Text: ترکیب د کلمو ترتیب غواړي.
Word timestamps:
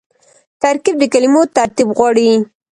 ترکیب 0.61 0.95
د 0.99 1.03
کلمو 1.13 1.41
ترتیب 1.57 1.89
غواړي. 1.97 2.29